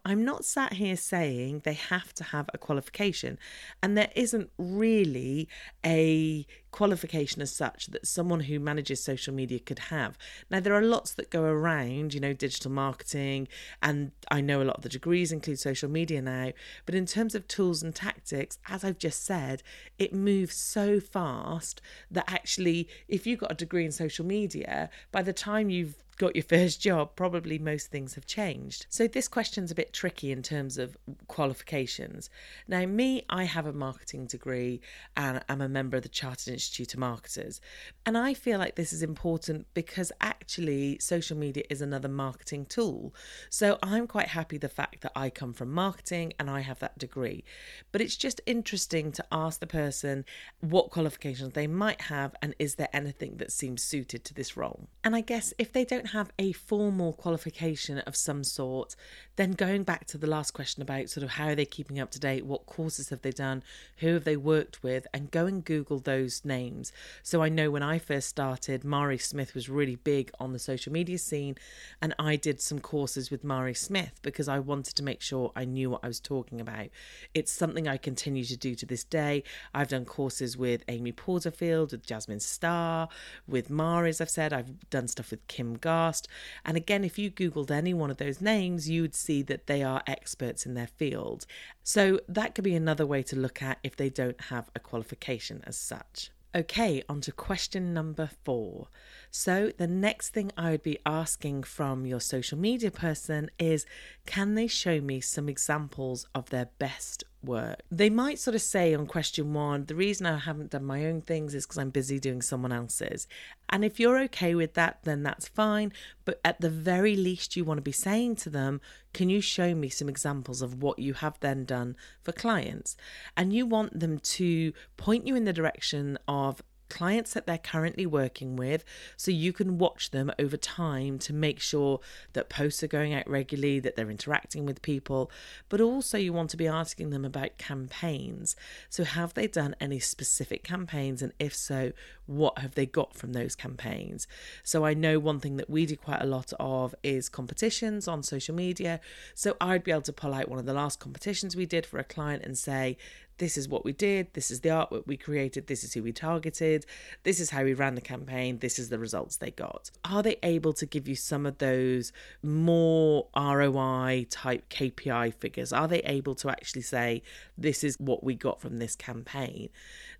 I'm 0.07 0.23
not 0.23 0.45
sat 0.45 0.73
here 0.73 0.95
saying 0.95 1.63
they 1.63 1.73
have 1.73 2.13
to 2.13 2.23
have 2.25 2.47
a 2.53 2.59
qualification, 2.59 3.39
and 3.81 3.97
there 3.97 4.11
isn't 4.15 4.51
really 4.59 5.49
a 5.83 6.45
qualification 6.69 7.41
as 7.41 7.55
such 7.55 7.87
that 7.87 8.05
someone 8.05 8.41
who 8.41 8.59
manages 8.59 9.03
social 9.03 9.33
media 9.33 9.57
could 9.57 9.79
have. 9.79 10.19
Now, 10.51 10.59
there 10.59 10.75
are 10.75 10.83
lots 10.83 11.13
that 11.15 11.31
go 11.31 11.41
around, 11.41 12.13
you 12.13 12.19
know, 12.19 12.33
digital 12.33 12.69
marketing, 12.69 13.47
and 13.81 14.11
I 14.29 14.41
know 14.41 14.61
a 14.61 14.63
lot 14.63 14.77
of 14.77 14.83
the 14.83 14.89
degrees 14.89 15.31
include 15.31 15.59
social 15.59 15.89
media 15.89 16.21
now, 16.21 16.51
but 16.85 16.93
in 16.93 17.07
terms 17.07 17.33
of 17.33 17.47
tools 17.47 17.81
and 17.81 17.95
tactics, 17.95 18.59
as 18.69 18.83
I've 18.83 18.99
just 18.99 19.25
said, 19.25 19.63
it 19.97 20.13
moves 20.13 20.55
so 20.55 20.99
fast 20.99 21.81
that 22.11 22.25
actually, 22.27 22.87
if 23.07 23.25
you've 23.25 23.39
got 23.39 23.53
a 23.53 23.55
degree 23.55 23.85
in 23.85 23.91
social 23.91 24.25
media, 24.25 24.91
by 25.11 25.23
the 25.23 25.33
time 25.33 25.71
you've 25.71 26.04
got 26.17 26.35
your 26.35 26.43
first 26.43 26.81
job, 26.81 27.15
probably 27.15 27.59
most 27.59 27.91
things 27.91 28.15
have 28.15 28.25
changed. 28.25 28.85
So 28.89 29.07
this 29.07 29.27
question's 29.27 29.71
a 29.71 29.75
bit 29.75 29.93
tricky 29.93 30.31
in 30.31 30.41
terms 30.41 30.77
of 30.77 30.97
qualifications. 31.27 32.29
Now, 32.67 32.85
me, 32.85 33.25
I 33.29 33.43
have 33.43 33.65
a 33.65 33.73
marketing 33.73 34.27
degree 34.27 34.81
and 35.17 35.43
I'm 35.49 35.61
a 35.61 35.69
member 35.69 35.97
of 35.97 36.03
the 36.03 36.09
Chartered 36.09 36.53
Institute 36.53 36.93
of 36.93 36.99
Marketers. 36.99 37.59
And 38.05 38.17
I 38.17 38.33
feel 38.33 38.59
like 38.59 38.75
this 38.75 38.93
is 38.93 39.03
important 39.03 39.67
because 39.73 40.11
actually 40.21 40.99
social 40.99 41.37
media 41.37 41.63
is 41.69 41.81
another 41.81 42.07
marketing 42.07 42.65
tool. 42.65 43.13
So 43.49 43.77
I'm 43.83 44.07
quite 44.07 44.29
happy 44.29 44.57
the 44.57 44.69
fact 44.69 45.01
that 45.01 45.11
I 45.15 45.29
come 45.29 45.53
from 45.53 45.71
marketing 45.71 46.33
and 46.39 46.49
I 46.49 46.61
have 46.61 46.79
that 46.79 46.97
degree. 46.97 47.43
But 47.91 48.01
it's 48.01 48.15
just 48.15 48.41
interesting 48.45 49.11
to 49.13 49.25
ask 49.31 49.59
the 49.59 49.67
person 49.67 50.25
what 50.61 50.91
qualifications 50.91 51.53
they 51.53 51.67
might 51.67 52.01
have 52.01 52.35
and 52.41 52.55
is 52.59 52.75
there 52.75 52.89
anything 52.93 53.37
that 53.37 53.51
seems 53.51 53.83
suited 53.83 54.23
to 54.25 54.33
this 54.33 54.55
role. 54.55 54.87
And 55.03 55.15
I 55.15 55.21
guess 55.21 55.53
if 55.57 55.73
they 55.73 55.83
don't 55.83 56.04
don't 56.05 56.11
have 56.11 56.31
a 56.37 56.51
formal 56.51 57.13
qualification 57.13 57.99
of 57.99 58.15
some 58.15 58.43
sort, 58.43 58.95
then 59.37 59.51
going 59.51 59.83
back 59.83 60.05
to 60.05 60.17
the 60.17 60.27
last 60.27 60.51
question 60.51 60.81
about 60.81 61.09
sort 61.09 61.23
of 61.23 61.31
how 61.31 61.47
are 61.47 61.55
they 61.55 61.65
keeping 61.65 61.99
up 61.99 62.11
to 62.11 62.19
date, 62.19 62.45
what 62.45 62.65
courses 62.65 63.09
have 63.09 63.21
they 63.21 63.31
done, 63.31 63.63
who 63.97 64.13
have 64.13 64.23
they 64.23 64.37
worked 64.37 64.83
with, 64.83 65.07
and 65.13 65.31
go 65.31 65.45
and 65.45 65.65
Google 65.65 65.99
those 65.99 66.45
names. 66.45 66.91
So 67.23 67.41
I 67.41 67.49
know 67.49 67.71
when 67.71 67.83
I 67.83 67.97
first 67.97 68.29
started, 68.29 68.83
Mari 68.83 69.17
Smith 69.17 69.55
was 69.55 69.67
really 69.67 69.95
big 69.95 70.31
on 70.39 70.53
the 70.53 70.59
social 70.59 70.93
media 70.93 71.17
scene, 71.17 71.55
and 72.01 72.13
I 72.19 72.35
did 72.35 72.61
some 72.61 72.79
courses 72.79 73.31
with 73.31 73.43
Mari 73.43 73.73
Smith 73.73 74.19
because 74.21 74.47
I 74.47 74.59
wanted 74.59 74.95
to 74.95 75.03
make 75.03 75.21
sure 75.21 75.51
I 75.55 75.65
knew 75.65 75.89
what 75.89 76.03
I 76.03 76.07
was 76.07 76.19
talking 76.19 76.61
about. 76.61 76.89
It's 77.33 77.51
something 77.51 77.87
I 77.87 77.97
continue 77.97 78.45
to 78.45 78.57
do 78.57 78.75
to 78.75 78.85
this 78.85 79.03
day. 79.03 79.43
I've 79.73 79.89
done 79.89 80.05
courses 80.05 80.55
with 80.55 80.83
Amy 80.87 81.11
Porterfield, 81.11 81.91
with 81.91 82.05
Jasmine 82.05 82.39
Star, 82.41 83.09
with 83.47 83.69
Mari, 83.69 84.09
as 84.09 84.21
I've 84.21 84.29
said. 84.29 84.53
I've 84.53 84.89
done 84.89 85.07
stuff 85.07 85.31
with 85.31 85.45
Kim 85.47 85.77
Garst 85.95 86.27
and 86.65 86.75
again, 86.77 87.03
if 87.03 87.17
you 87.17 87.31
Googled 87.31 87.71
any 87.71 87.93
one 87.93 88.11
of 88.11 88.17
those 88.17 88.41
names, 88.41 88.89
you 88.89 89.01
would 89.01 89.15
see 89.15 89.41
that 89.43 89.67
they 89.67 89.81
are 89.83 90.03
experts 90.07 90.65
in 90.65 90.73
their 90.73 90.87
field. 90.87 91.45
So 91.83 92.19
that 92.27 92.53
could 92.53 92.63
be 92.63 92.75
another 92.75 93.05
way 93.05 93.23
to 93.23 93.35
look 93.35 93.61
at 93.61 93.79
if 93.83 93.95
they 93.95 94.09
don't 94.09 94.41
have 94.53 94.69
a 94.75 94.79
qualification 94.79 95.63
as 95.65 95.77
such. 95.77 96.31
Okay, 96.55 97.03
on 97.09 97.19
to 97.21 97.33
question 97.33 97.93
number 97.93 98.29
four. 98.45 98.87
So, 99.29 99.73
the 99.77 99.87
next 99.87 100.29
thing 100.29 100.53
I 100.55 100.71
would 100.71 100.83
be 100.83 100.99
asking 101.05 101.63
from 101.63 102.05
your 102.05 102.21
social 102.21 102.57
media 102.57 102.91
person 102.91 103.51
is 103.59 103.85
can 104.25 104.55
they 104.55 104.67
show 104.67 105.01
me 105.01 105.19
some 105.19 105.49
examples 105.49 106.25
of 106.33 106.49
their 106.51 106.69
best 106.79 107.25
work? 107.45 107.81
They 107.91 108.09
might 108.09 108.39
sort 108.39 108.55
of 108.55 108.61
say 108.61 108.93
on 108.93 109.07
question 109.07 109.53
one, 109.53 109.85
the 109.85 109.95
reason 109.95 110.25
I 110.25 110.37
haven't 110.37 110.71
done 110.71 110.85
my 110.85 111.05
own 111.05 111.21
things 111.21 111.53
is 111.53 111.65
because 111.65 111.77
I'm 111.77 111.89
busy 111.89 112.19
doing 112.19 112.41
someone 112.41 112.71
else's. 112.71 113.27
And 113.69 113.83
if 113.83 113.99
you're 113.99 114.19
okay 114.23 114.55
with 114.55 114.73
that, 114.73 114.99
then 115.03 115.23
that's 115.23 115.47
fine. 115.47 115.93
But 116.23 116.39
at 116.43 116.61
the 116.61 116.69
very 116.69 117.15
least, 117.15 117.55
you 117.55 117.63
want 117.63 117.77
to 117.77 117.83
be 117.83 117.91
saying 117.91 118.35
to 118.37 118.49
them, 118.49 118.81
can 119.13 119.29
you 119.29 119.41
show 119.41 119.73
me 119.73 119.89
some 119.89 120.09
examples 120.09 120.61
of 120.61 120.81
what 120.81 120.99
you 120.99 121.13
have 121.13 121.39
then 121.39 121.65
done 121.65 121.95
for 122.23 122.31
clients? 122.31 122.97
And 123.37 123.53
you 123.53 123.65
want 123.65 123.99
them 123.99 124.19
to 124.19 124.73
point 124.97 125.25
you 125.25 125.35
in 125.35 125.45
the 125.45 125.53
direction 125.53 126.17
of 126.27 126.61
clients 126.89 127.33
that 127.33 127.45
they're 127.45 127.57
currently 127.57 128.05
working 128.05 128.55
with 128.55 128.83
so 129.17 129.31
you 129.31 129.53
can 129.53 129.77
watch 129.77 130.11
them 130.11 130.31
over 130.39 130.57
time 130.57 131.17
to 131.19 131.33
make 131.33 131.59
sure 131.59 131.99
that 132.33 132.49
posts 132.49 132.83
are 132.83 132.87
going 132.87 133.13
out 133.13 133.27
regularly 133.29 133.79
that 133.79 133.95
they're 133.95 134.11
interacting 134.11 134.65
with 134.65 134.81
people. 134.81 135.31
But 135.69 135.81
also 135.81 136.17
you 136.17 136.33
want 136.33 136.49
to 136.51 136.57
be 136.57 136.67
asking 136.67 137.09
them 137.09 137.25
about 137.25 137.57
campaigns. 137.57 138.55
So 138.89 139.03
have 139.03 139.33
they 139.33 139.47
done 139.47 139.75
any 139.79 139.99
specific 139.99 140.63
campaigns? 140.63 141.21
And 141.21 141.33
if 141.39 141.55
so 141.55 141.91
what 142.25 142.59
have 142.59 142.75
they 142.75 142.85
got 142.85 143.15
from 143.15 143.33
those 143.33 143.55
campaigns? 143.55 144.27
So 144.63 144.85
i 144.85 144.93
know 144.93 145.19
one 145.19 145.39
thing 145.39 145.57
that 145.57 145.69
we 145.69 145.85
do 145.85 145.95
quite 145.95 146.21
a 146.21 146.25
lot 146.25 146.53
of 146.59 146.95
is 147.03 147.29
competitions 147.29 148.07
on 148.07 148.23
social 148.23 148.55
media. 148.55 148.99
So 149.33 149.55
i'd 149.61 149.83
be 149.83 149.91
able 149.91 150.01
to 150.03 150.13
pull 150.13 150.33
out 150.33 150.49
one 150.49 150.59
of 150.59 150.65
the 150.65 150.73
last 150.73 150.99
competitions 150.99 151.55
we 151.55 151.65
did 151.65 151.85
for 151.85 151.99
a 151.99 152.03
client 152.03 152.43
and 152.43 152.57
say 152.57 152.97
this 153.37 153.57
is 153.57 153.67
what 153.67 153.83
we 153.83 153.91
did, 153.91 154.33
this 154.33 154.51
is 154.51 154.61
the 154.61 154.69
artwork 154.69 155.05
we 155.05 155.17
created, 155.17 155.67
this 155.67 155.83
is 155.83 155.93
who 155.93 156.03
we 156.03 156.11
targeted, 156.11 156.85
this 157.23 157.39
is 157.39 157.49
how 157.49 157.63
we 157.63 157.73
ran 157.73 157.95
the 157.95 158.01
campaign, 158.01 158.59
this 158.59 158.79
is 158.79 158.89
the 158.89 158.99
results 158.99 159.37
they 159.37 159.51
got. 159.51 159.91
Are 160.03 160.23
they 160.23 160.37
able 160.43 160.73
to 160.73 160.85
give 160.85 161.07
you 161.07 161.15
some 161.15 161.45
of 161.45 161.57
those 161.57 162.11
more 162.41 163.27
ROI 163.35 164.27
type 164.29 164.69
KPI 164.69 165.33
figures? 165.35 165.73
Are 165.73 165.87
they 165.87 165.99
able 165.99 166.35
to 166.35 166.49
actually 166.49 166.81
say, 166.83 167.21
this 167.57 167.83
is 167.83 167.99
what 167.99 168.23
we 168.23 168.35
got 168.35 168.61
from 168.61 168.79
this 168.79 168.95
campaign? 168.95 169.69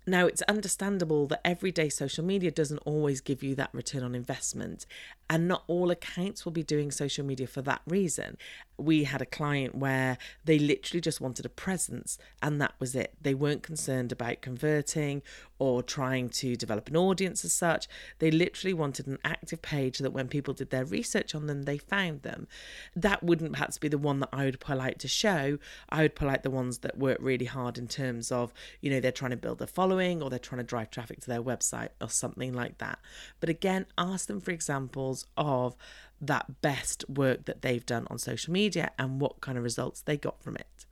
Now, 0.06 0.26
it's 0.26 0.42
understandable 0.42 1.26
that 1.26 1.40
everyday 1.44 1.88
social 1.88 2.24
media 2.24 2.52
doesn't 2.52 2.78
always 2.78 3.20
give 3.20 3.42
you 3.42 3.56
that 3.56 3.70
return 3.72 4.04
on 4.04 4.14
investment, 4.14 4.86
and 5.28 5.48
not 5.48 5.64
all 5.66 5.90
accounts 5.90 6.44
will 6.44 6.52
be 6.52 6.62
doing 6.62 6.90
social 6.90 7.24
media 7.24 7.46
for 7.46 7.62
that 7.62 7.82
reason. 7.86 8.36
We 8.78 9.04
had 9.04 9.22
a 9.22 9.26
client 9.26 9.74
where 9.74 10.18
they 10.44 10.58
literally 10.58 11.00
just 11.00 11.20
wanted 11.20 11.46
a 11.46 11.48
presence, 11.50 12.18
and 12.42 12.60
that 12.60 12.74
was 12.78 12.94
it. 12.94 13.14
They 13.20 13.34
weren't 13.34 13.62
concerned 13.62 14.12
about 14.12 14.42
converting 14.42 15.22
or 15.58 15.82
trying 15.82 16.28
to 16.28 16.54
develop 16.54 16.88
an 16.88 16.96
audience 16.96 17.44
as 17.44 17.52
such. 17.52 17.88
They 18.18 18.30
literally 18.30 18.74
wanted 18.74 19.06
an 19.06 19.18
active 19.24 19.62
page 19.62 19.98
that 19.98 20.12
when 20.12 20.28
people 20.28 20.52
did 20.54 20.70
their 20.70 20.84
research 20.84 21.34
on 21.34 21.46
them, 21.46 21.62
they 21.62 21.78
found 21.78 22.22
them. 22.22 22.46
That 22.94 23.22
wouldn't 23.22 23.52
perhaps 23.52 23.78
be 23.78 23.88
the 23.88 23.98
one 23.98 24.20
that 24.20 24.28
I 24.32 24.44
would 24.44 24.60
pull 24.60 24.80
out 24.80 24.98
to 24.98 25.08
show. 25.08 25.58
I 25.88 26.02
would 26.02 26.14
pull 26.14 26.28
out 26.28 26.42
the 26.42 26.50
ones 26.50 26.78
that 26.78 26.98
work 26.98 27.18
really 27.20 27.46
hard 27.46 27.78
in 27.78 27.88
terms 27.88 28.30
of, 28.30 28.52
you 28.80 28.90
know, 28.90 29.00
they're 29.00 29.12
trying 29.12 29.30
to 29.30 29.36
build 29.36 29.62
a 29.62 29.66
following 29.66 30.22
or 30.22 30.28
they're 30.28 30.38
trying 30.38 30.58
to 30.58 30.64
drive 30.64 30.90
traffic 30.90 31.20
to 31.20 31.26
their 31.26 31.42
website 31.42 31.88
or 32.00 32.10
something 32.10 32.52
like 32.52 32.78
that. 32.78 32.98
But 33.40 33.48
again, 33.48 33.86
ask 33.96 34.26
them 34.26 34.40
for 34.40 34.50
examples 34.50 35.15
of 35.36 35.76
that 36.20 36.60
best 36.60 37.08
work 37.08 37.44
that 37.44 37.62
they've 37.62 37.86
done 37.86 38.06
on 38.10 38.18
social 38.18 38.52
media 38.52 38.90
and 38.98 39.20
what 39.20 39.40
kind 39.40 39.56
of 39.56 39.64
results 39.64 40.02
they 40.02 40.16
got 40.16 40.42
from 40.42 40.56
it. 40.56 40.86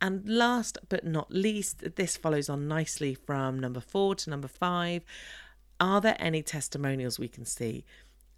And 0.00 0.28
last 0.28 0.78
but 0.88 1.04
not 1.04 1.30
least, 1.30 1.96
this 1.96 2.16
follows 2.16 2.48
on 2.48 2.68
nicely 2.68 3.14
from 3.14 3.58
number 3.58 3.80
four 3.80 4.14
to 4.16 4.30
number 4.30 4.48
five. 4.48 5.02
Are 5.80 6.00
there 6.00 6.16
any 6.18 6.42
testimonials 6.42 7.18
we 7.18 7.28
can 7.28 7.44
see? 7.44 7.84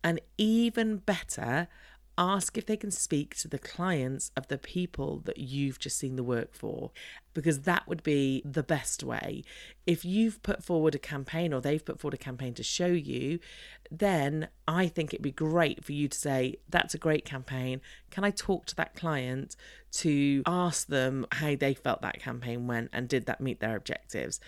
And 0.04 0.20
even 0.38 0.98
better, 0.98 1.68
ask 2.18 2.56
if 2.56 2.66
they 2.66 2.76
can 2.76 2.90
speak 2.90 3.34
to 3.36 3.48
the 3.48 3.58
clients 3.58 4.30
of 4.36 4.48
the 4.48 4.58
people 4.58 5.20
that 5.24 5.38
you've 5.38 5.78
just 5.78 5.98
seen 5.98 6.16
the 6.16 6.22
work 6.22 6.54
for, 6.54 6.90
because 7.34 7.62
that 7.62 7.86
would 7.86 8.02
be 8.02 8.42
the 8.44 8.62
best 8.62 9.02
way. 9.02 9.44
If 9.86 10.04
you've 10.04 10.42
put 10.42 10.64
forward 10.64 10.94
a 10.94 10.98
campaign 10.98 11.52
or 11.52 11.60
they've 11.60 11.84
put 11.84 12.00
forward 12.00 12.14
a 12.14 12.18
campaign 12.18 12.54
to 12.54 12.62
show 12.62 12.86
you, 12.86 13.38
then 13.90 14.48
I 14.66 14.88
think 14.88 15.12
it'd 15.12 15.22
be 15.22 15.30
great 15.30 15.84
for 15.84 15.92
you 15.92 16.08
to 16.08 16.18
say, 16.18 16.56
That's 16.68 16.94
a 16.94 16.98
great 16.98 17.24
campaign. 17.24 17.80
Can 18.10 18.24
I 18.24 18.30
talk 18.30 18.66
to 18.66 18.76
that 18.76 18.94
client 18.94 19.56
to 19.92 20.42
ask 20.46 20.86
them 20.88 21.26
how 21.32 21.54
they 21.56 21.74
felt 21.74 22.02
that 22.02 22.20
campaign 22.20 22.66
went 22.66 22.90
and 22.92 23.08
did 23.08 23.26
that 23.26 23.40
meet 23.40 23.60
their 23.60 23.76
objectives? 23.76 24.40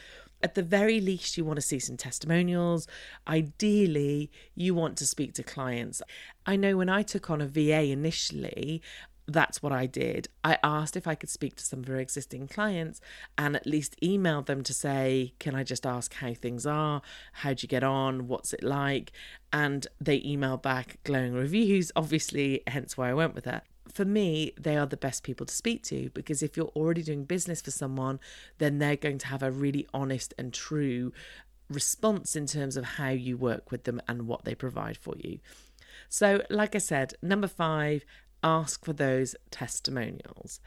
At 0.42 0.54
the 0.54 0.62
very 0.62 1.00
least, 1.00 1.36
you 1.36 1.44
want 1.44 1.56
to 1.56 1.62
see 1.62 1.78
some 1.80 1.96
testimonials. 1.96 2.86
Ideally, 3.26 4.30
you 4.54 4.74
want 4.74 4.96
to 4.98 5.06
speak 5.06 5.34
to 5.34 5.42
clients. 5.42 6.00
I 6.46 6.56
know 6.56 6.76
when 6.76 6.88
I 6.88 7.02
took 7.02 7.28
on 7.28 7.40
a 7.40 7.46
VA 7.46 7.84
initially, 7.90 8.80
that's 9.28 9.62
what 9.62 9.72
I 9.72 9.86
did. 9.86 10.28
I 10.42 10.58
asked 10.62 10.96
if 10.96 11.06
I 11.06 11.14
could 11.14 11.28
speak 11.28 11.56
to 11.56 11.64
some 11.64 11.80
of 11.80 11.86
her 11.88 11.98
existing 11.98 12.48
clients 12.48 13.00
and 13.36 13.54
at 13.54 13.66
least 13.66 13.96
email 14.02 14.42
them 14.42 14.62
to 14.62 14.72
say, 14.72 15.34
Can 15.38 15.54
I 15.54 15.64
just 15.64 15.84
ask 15.84 16.14
how 16.14 16.32
things 16.34 16.64
are? 16.66 17.02
How'd 17.32 17.62
you 17.62 17.68
get 17.68 17.84
on? 17.84 18.26
What's 18.26 18.54
it 18.54 18.62
like? 18.62 19.12
And 19.52 19.86
they 20.00 20.20
emailed 20.20 20.62
back 20.62 20.98
glowing 21.04 21.34
reviews, 21.34 21.92
obviously, 21.94 22.62
hence 22.66 22.96
why 22.96 23.10
I 23.10 23.14
went 23.14 23.34
with 23.34 23.44
her. 23.44 23.62
For 23.92 24.04
me, 24.04 24.52
they 24.60 24.76
are 24.76 24.86
the 24.86 24.96
best 24.96 25.22
people 25.22 25.46
to 25.46 25.54
speak 25.54 25.82
to 25.84 26.10
because 26.10 26.42
if 26.42 26.56
you're 26.56 26.72
already 26.76 27.02
doing 27.02 27.24
business 27.24 27.60
for 27.60 27.70
someone, 27.70 28.20
then 28.58 28.78
they're 28.78 28.96
going 28.96 29.18
to 29.18 29.26
have 29.28 29.42
a 29.42 29.50
really 29.50 29.86
honest 29.94 30.34
and 30.38 30.52
true 30.52 31.12
response 31.70 32.36
in 32.36 32.46
terms 32.46 32.76
of 32.76 32.84
how 32.84 33.10
you 33.10 33.36
work 33.36 33.70
with 33.70 33.84
them 33.84 34.00
and 34.08 34.26
what 34.26 34.44
they 34.44 34.54
provide 34.54 34.96
for 34.96 35.14
you. 35.18 35.38
So, 36.08 36.42
like 36.48 36.74
I 36.74 36.78
said, 36.78 37.14
number 37.22 37.48
five, 37.48 38.04
ask 38.42 38.84
for 38.84 38.92
those 38.92 39.34
testimonials. 39.50 40.60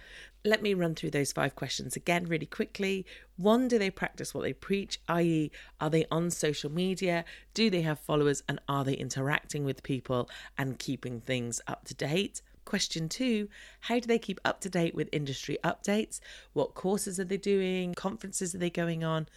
Let 0.44 0.62
me 0.62 0.74
run 0.74 0.96
through 0.96 1.12
those 1.12 1.32
five 1.32 1.56
questions 1.56 1.96
again 1.96 2.26
really 2.26 2.46
quickly. 2.46 3.06
One, 3.38 3.68
do 3.68 3.78
they 3.80 3.90
practice 3.90 4.34
what 4.34 4.42
they 4.42 4.54
preach? 4.54 5.00
i.e., 5.08 5.52
are 5.80 5.90
they 5.90 6.06
on 6.12 6.32
social 6.32 6.72
media? 6.72 7.24
Do 7.54 7.70
they 7.70 7.82
have 7.82 8.00
followers? 8.00 8.44
And 8.50 8.60
are 8.68 8.84
they 8.84 8.94
interacting 8.94 9.64
with 9.64 9.84
people 9.84 10.30
and 10.58 10.80
keeping 10.80 11.22
things 11.22 11.62
up 11.68 11.86
to 11.86 11.94
date? 11.94 12.42
Question 12.72 13.10
two 13.10 13.50
How 13.82 14.00
do 14.00 14.08
they 14.08 14.18
keep 14.18 14.40
up 14.46 14.62
to 14.62 14.70
date 14.70 14.96
with 14.96 15.10
industry 15.12 15.58
updates? 15.62 16.22
What 16.54 16.74
courses 16.74 17.20
are 17.20 17.26
they 17.26 17.36
doing? 17.36 17.94
Conferences 17.94 18.56
are 18.56 18.60
they 18.60 18.70
going 18.70 19.04
on? 19.04 19.28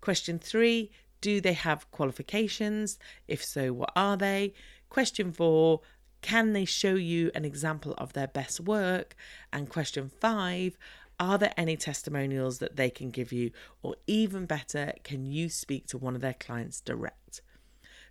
Question 0.00 0.40
three 0.40 0.90
Do 1.20 1.40
they 1.40 1.52
have 1.52 1.88
qualifications? 1.92 2.98
If 3.28 3.44
so, 3.44 3.72
what 3.72 3.92
are 3.94 4.16
they? 4.16 4.52
Question 4.90 5.30
four 5.30 5.82
can 6.22 6.54
they 6.54 6.64
show 6.64 6.96
you 6.96 7.30
an 7.36 7.44
example 7.44 7.94
of 7.98 8.14
their 8.14 8.26
best 8.26 8.58
work? 8.58 9.14
And 9.52 9.68
question 9.68 10.10
five, 10.20 10.76
are 11.20 11.38
there 11.38 11.54
any 11.56 11.76
testimonials 11.76 12.58
that 12.58 12.74
they 12.74 12.90
can 12.90 13.12
give 13.12 13.30
you? 13.30 13.52
Or 13.84 13.94
even 14.08 14.44
better, 14.44 14.92
can 15.04 15.24
you 15.24 15.48
speak 15.50 15.86
to 15.86 15.98
one 15.98 16.16
of 16.16 16.20
their 16.20 16.34
clients 16.34 16.80
direct? 16.80 17.42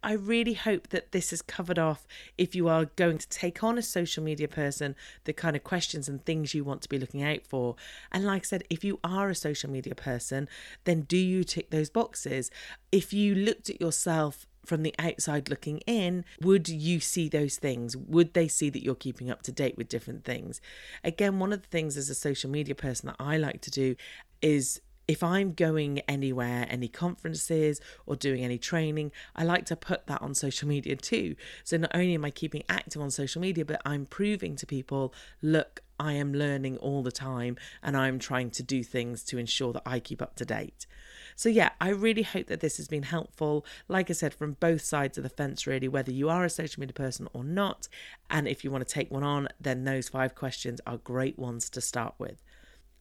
I 0.03 0.13
really 0.13 0.53
hope 0.53 0.89
that 0.89 1.11
this 1.11 1.29
has 1.29 1.41
covered 1.41 1.77
off 1.77 2.07
if 2.37 2.55
you 2.55 2.67
are 2.67 2.85
going 2.85 3.17
to 3.19 3.29
take 3.29 3.63
on 3.63 3.77
a 3.77 3.83
social 3.83 4.23
media 4.23 4.47
person, 4.47 4.95
the 5.25 5.33
kind 5.33 5.55
of 5.55 5.63
questions 5.63 6.09
and 6.09 6.23
things 6.23 6.53
you 6.53 6.63
want 6.63 6.81
to 6.81 6.89
be 6.89 6.97
looking 6.97 7.23
out 7.23 7.45
for. 7.45 7.75
And 8.11 8.25
like 8.25 8.43
I 8.43 8.45
said, 8.45 8.63
if 8.69 8.83
you 8.83 8.99
are 9.03 9.29
a 9.29 9.35
social 9.35 9.69
media 9.69 9.95
person, 9.95 10.49
then 10.85 11.01
do 11.01 11.17
you 11.17 11.43
tick 11.43 11.69
those 11.69 11.89
boxes? 11.89 12.49
If 12.91 13.13
you 13.13 13.35
looked 13.35 13.69
at 13.69 13.79
yourself 13.79 14.47
from 14.65 14.83
the 14.83 14.93
outside 14.99 15.49
looking 15.49 15.79
in, 15.79 16.25
would 16.41 16.69
you 16.69 16.99
see 16.99 17.29
those 17.29 17.57
things? 17.57 17.97
Would 17.97 18.33
they 18.33 18.47
see 18.47 18.69
that 18.69 18.83
you're 18.83 18.95
keeping 18.95 19.29
up 19.29 19.43
to 19.43 19.51
date 19.51 19.77
with 19.77 19.89
different 19.89 20.23
things? 20.23 20.61
Again, 21.03 21.39
one 21.39 21.53
of 21.53 21.61
the 21.61 21.67
things 21.67 21.97
as 21.97 22.09
a 22.09 22.15
social 22.15 22.49
media 22.49 22.75
person 22.75 23.07
that 23.07 23.15
I 23.19 23.37
like 23.37 23.61
to 23.61 23.71
do 23.71 23.95
is 24.41 24.81
if 25.07 25.23
I'm 25.23 25.53
going 25.53 25.99
anywhere, 26.07 26.65
any 26.69 26.87
conferences 26.87 27.81
or 28.05 28.15
doing 28.15 28.43
any 28.43 28.57
training, 28.57 29.11
I 29.35 29.43
like 29.43 29.65
to 29.65 29.75
put 29.75 30.07
that 30.07 30.21
on 30.21 30.33
social 30.33 30.67
media 30.67 30.95
too. 30.95 31.35
So 31.63 31.77
not 31.77 31.91
only 31.93 32.13
am 32.13 32.25
I 32.25 32.31
keeping 32.31 32.63
active 32.69 33.01
on 33.01 33.11
social 33.11 33.41
media, 33.41 33.65
but 33.65 33.81
I'm 33.85 34.05
proving 34.05 34.55
to 34.57 34.65
people, 34.65 35.13
look, 35.41 35.81
I 35.99 36.13
am 36.13 36.33
learning 36.33 36.77
all 36.77 37.03
the 37.03 37.11
time 37.11 37.57
and 37.83 37.95
I'm 37.95 38.19
trying 38.19 38.49
to 38.51 38.63
do 38.63 38.83
things 38.83 39.23
to 39.25 39.37
ensure 39.37 39.73
that 39.73 39.83
I 39.85 39.99
keep 39.99 40.21
up 40.21 40.35
to 40.37 40.45
date. 40.45 40.87
So, 41.35 41.49
yeah, 41.49 41.69
I 41.79 41.89
really 41.89 42.23
hope 42.23 42.47
that 42.47 42.59
this 42.59 42.77
has 42.77 42.87
been 42.87 43.03
helpful. 43.03 43.65
Like 43.87 44.09
I 44.09 44.13
said, 44.13 44.33
from 44.33 44.53
both 44.59 44.81
sides 44.81 45.17
of 45.17 45.23
the 45.23 45.29
fence, 45.29 45.65
really, 45.67 45.87
whether 45.87 46.11
you 46.11 46.29
are 46.29 46.43
a 46.43 46.49
social 46.49 46.81
media 46.81 46.93
person 46.93 47.27
or 47.33 47.43
not. 47.43 47.87
And 48.29 48.47
if 48.47 48.63
you 48.63 48.71
want 48.71 48.87
to 48.87 48.93
take 48.93 49.11
one 49.11 49.23
on, 49.23 49.47
then 49.59 49.83
those 49.83 50.09
five 50.09 50.35
questions 50.35 50.81
are 50.85 50.97
great 50.97 51.37
ones 51.37 51.69
to 51.71 51.81
start 51.81 52.15
with. 52.17 52.43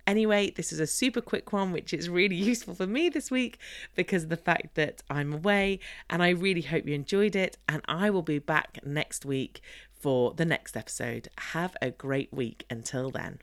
Anyway, 0.07 0.51
this 0.51 0.73
is 0.73 0.81
a 0.81 0.87
super 0.87 1.21
quick 1.21 1.53
one, 1.53 1.73
which 1.73 1.93
is 1.93 2.09
really 2.09 2.37
useful 2.51 2.75
for 2.75 2.87
me 2.87 3.09
this 3.09 3.31
week 3.31 3.59
because 3.95 4.25
of 4.25 4.29
the 4.29 4.37
fact 4.37 4.75
that 4.75 5.03
I'm 5.11 5.33
away. 5.33 5.81
And 6.09 6.23
I 6.23 6.31
really 6.31 6.63
hope 6.63 6.87
you 6.87 6.95
enjoyed 6.95 7.37
it. 7.37 7.59
And 7.69 7.83
I 7.87 8.11
will 8.11 8.23
be 8.23 8.39
back 8.39 8.79
next 8.85 9.25
week 9.25 9.61
for 9.93 10.35
the 10.35 10.45
next 10.45 10.77
episode. 10.77 11.29
Have 11.39 11.77
a 11.83 11.91
great 11.91 12.33
week 12.33 12.65
until 12.71 13.11
then. 13.11 13.39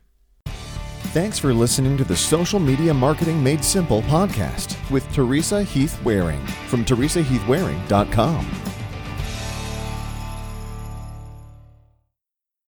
Thanks 1.14 1.40
for 1.40 1.54
listening 1.54 1.98
to 1.98 2.04
the 2.04 2.16
Social 2.16 2.60
Media 2.60 2.94
Marketing 2.94 3.42
Made 3.42 3.64
Simple 3.64 4.02
podcast 4.04 4.78
with 4.92 5.10
Teresa 5.14 5.64
Heath 5.64 5.98
Wareing 6.04 6.46
from 6.68 6.84
teresaheathwareing.com. 6.84 8.46